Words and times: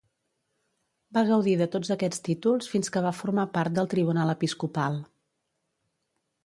Va 1.17 1.23
gaudir 1.27 1.53
de 1.59 1.67
tots 1.75 1.93
aquests 1.97 2.23
títols 2.29 2.71
fins 2.73 2.91
que 2.97 3.05
va 3.09 3.13
formar 3.19 3.47
part 3.59 3.77
del 3.77 3.93
tribunal 3.95 4.35
episcopal. 4.37 5.01